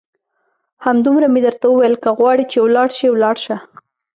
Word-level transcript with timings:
همدومره 0.85 1.27
مې 1.33 1.39
درته 1.47 1.65
وویل، 1.69 1.95
که 2.03 2.09
غواړې 2.17 2.43
چې 2.51 2.57
ولاړ 2.65 2.89
شې 2.97 3.07
ولاړ 3.11 3.35
شه. 3.45 3.57